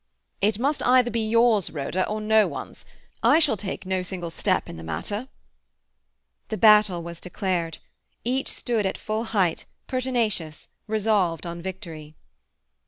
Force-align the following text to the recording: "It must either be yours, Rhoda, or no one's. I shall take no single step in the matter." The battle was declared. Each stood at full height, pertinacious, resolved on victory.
"It 0.41 0.57
must 0.57 0.81
either 0.81 1.11
be 1.11 1.21
yours, 1.29 1.69
Rhoda, 1.69 2.07
or 2.09 2.19
no 2.19 2.47
one's. 2.47 2.85
I 3.21 3.37
shall 3.37 3.55
take 3.55 3.85
no 3.85 4.01
single 4.01 4.31
step 4.31 4.67
in 4.67 4.77
the 4.77 4.83
matter." 4.83 5.27
The 6.47 6.57
battle 6.57 7.03
was 7.03 7.21
declared. 7.21 7.77
Each 8.25 8.47
stood 8.49 8.87
at 8.87 8.97
full 8.97 9.25
height, 9.25 9.65
pertinacious, 9.85 10.69
resolved 10.87 11.45
on 11.45 11.61
victory. 11.61 12.15